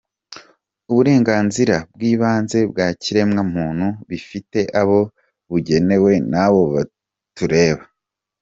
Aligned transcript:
-Uburenganzira 0.83 1.75
bw’ibanze 1.93 2.59
bwa 2.71 2.87
kiremwamuntu 3.01 3.87
bifite 4.09 4.59
abo 4.81 4.99
bugenewe 5.49 6.11
n’abo 6.31 6.61
butareba; 6.73 7.83